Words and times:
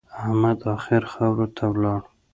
احمد 0.21 0.59
اخير 0.75 1.03
خاورو 1.11 1.47
ته 1.55 1.63
ولاړ. 1.73 2.01